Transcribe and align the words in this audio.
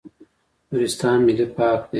نورستان 0.71 1.17
ملي 1.27 1.45
پارک 1.55 1.79
دی 1.83 1.89